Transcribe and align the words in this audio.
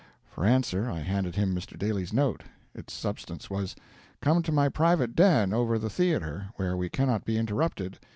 For 0.31 0.47
answer 0.47 0.89
I 0.89 1.01
handed 1.01 1.35
him 1.35 1.53
Mr. 1.53 1.77
Daly's 1.77 2.11
note. 2.11 2.41
Its 2.73 2.91
substance 2.91 3.51
was: 3.51 3.75
"Come 4.19 4.41
to 4.41 4.51
my 4.51 4.67
private 4.67 5.15
den, 5.15 5.53
over 5.53 5.77
the 5.77 5.91
theater, 5.91 6.47
where 6.55 6.75
we 6.75 6.89
cannot 6.89 7.23
be 7.23 7.37
interrupted. 7.37 7.99